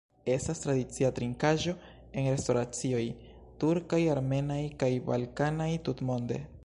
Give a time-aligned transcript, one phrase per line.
[0.35, 1.75] Estas tradicia trinkaĵo
[2.21, 3.03] en restoracioj
[3.65, 6.41] turkaj, armenaj kaj balkanaj tutmonde.